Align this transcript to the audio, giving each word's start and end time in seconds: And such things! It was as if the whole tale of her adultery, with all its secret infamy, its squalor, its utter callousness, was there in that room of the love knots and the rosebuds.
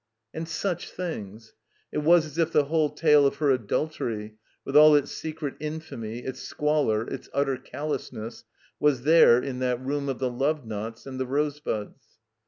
And 0.33 0.47
such 0.49 0.89
things! 0.89 1.53
It 1.91 1.99
was 1.99 2.25
as 2.25 2.39
if 2.39 2.51
the 2.51 2.63
whole 2.63 2.89
tale 2.89 3.27
of 3.27 3.35
her 3.35 3.51
adultery, 3.51 4.33
with 4.65 4.75
all 4.75 4.95
its 4.95 5.11
secret 5.11 5.53
infamy, 5.59 6.25
its 6.25 6.39
squalor, 6.39 7.03
its 7.07 7.29
utter 7.35 7.55
callousness, 7.57 8.43
was 8.79 9.03
there 9.03 9.37
in 9.37 9.59
that 9.59 9.79
room 9.79 10.09
of 10.09 10.17
the 10.17 10.31
love 10.31 10.65
knots 10.65 11.05
and 11.05 11.19
the 11.19 11.27
rosebuds. 11.27 12.17